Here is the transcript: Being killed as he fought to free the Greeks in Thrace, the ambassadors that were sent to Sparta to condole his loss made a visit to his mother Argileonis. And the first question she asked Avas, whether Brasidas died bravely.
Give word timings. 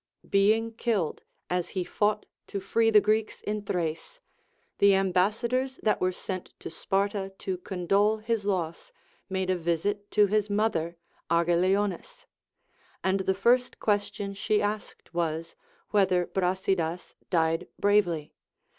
Being 0.27 0.73
killed 0.73 1.21
as 1.47 1.69
he 1.77 1.83
fought 1.83 2.25
to 2.47 2.59
free 2.59 2.89
the 2.89 2.99
Greeks 3.01 3.39
in 3.41 3.61
Thrace, 3.63 4.19
the 4.79 4.95
ambassadors 4.95 5.77
that 5.83 6.01
were 6.01 6.11
sent 6.11 6.51
to 6.59 6.71
Sparta 6.71 7.33
to 7.37 7.57
condole 7.59 8.17
his 8.17 8.43
loss 8.43 8.91
made 9.29 9.51
a 9.51 9.55
visit 9.55 10.09
to 10.09 10.25
his 10.25 10.49
mother 10.49 10.97
Argileonis. 11.29 12.25
And 13.03 13.19
the 13.19 13.35
first 13.35 13.79
question 13.79 14.33
she 14.33 14.59
asked 14.59 15.13
Avas, 15.13 15.53
whether 15.91 16.25
Brasidas 16.25 17.13
died 17.29 17.67
bravely. 17.77 18.33